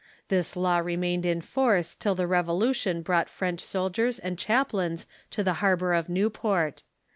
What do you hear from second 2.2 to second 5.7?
Revolution brought French soldiers and chaplains to the